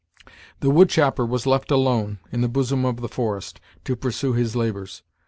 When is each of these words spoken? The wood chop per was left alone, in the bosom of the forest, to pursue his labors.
The 0.61 0.71
wood 0.71 0.89
chop 0.89 1.17
per 1.17 1.25
was 1.25 1.45
left 1.45 1.69
alone, 1.69 2.17
in 2.31 2.41
the 2.41 2.47
bosom 2.49 2.85
of 2.85 3.01
the 3.01 3.07
forest, 3.07 3.61
to 3.83 3.95
pursue 3.95 4.33
his 4.33 4.55
labors. 4.55 5.03